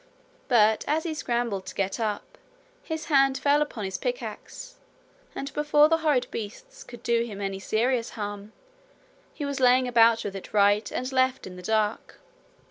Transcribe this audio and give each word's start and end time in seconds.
But 0.47 0.83
as 0.87 1.03
he 1.03 1.13
scrambled 1.13 1.67
to 1.67 1.75
get 1.75 1.99
up, 1.99 2.39
his 2.81 3.05
hand 3.05 3.37
fell 3.37 3.61
upon 3.61 3.85
his 3.85 3.99
pickaxe, 3.99 4.77
and 5.35 5.53
before 5.53 5.89
the 5.89 5.97
horrid 5.99 6.25
beasts 6.31 6.83
could 6.83 7.03
do 7.03 7.23
him 7.23 7.39
any 7.39 7.59
serious 7.59 8.09
harm, 8.17 8.51
he 9.31 9.45
was 9.45 9.59
laying 9.59 9.87
about 9.87 10.23
with 10.23 10.35
it 10.35 10.55
right 10.55 10.91
and 10.91 11.11
left 11.11 11.45
in 11.45 11.55
the 11.55 11.61
dark. 11.61 12.15